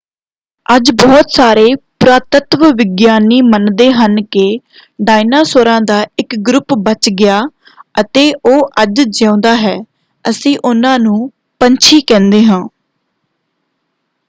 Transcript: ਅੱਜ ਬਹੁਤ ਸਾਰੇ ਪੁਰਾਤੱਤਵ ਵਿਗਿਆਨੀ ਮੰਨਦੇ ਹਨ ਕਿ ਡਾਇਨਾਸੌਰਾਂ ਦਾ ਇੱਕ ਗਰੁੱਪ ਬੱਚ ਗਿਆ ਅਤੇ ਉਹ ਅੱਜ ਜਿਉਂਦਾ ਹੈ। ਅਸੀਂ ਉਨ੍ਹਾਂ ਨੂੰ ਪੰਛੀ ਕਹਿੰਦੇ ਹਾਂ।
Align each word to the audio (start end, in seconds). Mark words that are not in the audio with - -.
ਅੱਜ 0.65 0.89
ਬਹੁਤ 0.93 1.31
ਸਾਰੇ 1.31 1.65
ਪੁਰਾਤੱਤਵ 1.99 2.63
ਵਿਗਿਆਨੀ 2.75 3.41
ਮੰਨਦੇ 3.43 3.91
ਹਨ 3.93 4.15
ਕਿ 4.31 4.45
ਡਾਇਨਾਸੌਰਾਂ 5.01 5.79
ਦਾ 5.81 6.01
ਇੱਕ 6.19 6.35
ਗਰੁੱਪ 6.47 6.73
ਬੱਚ 6.79 7.09
ਗਿਆ 7.13 7.39
ਅਤੇ 7.95 8.23
ਉਹ 8.45 8.69
ਅੱਜ 8.83 9.01
ਜਿਉਂਦਾ 9.01 9.55
ਹੈ। 9.57 9.75
ਅਸੀਂ 10.25 10.57
ਉਨ੍ਹਾਂ 10.63 10.97
ਨੂੰ 10.99 11.29
ਪੰਛੀ 11.61 12.01
ਕਹਿੰਦੇ 12.03 12.43
ਹਾਂ। 12.45 12.61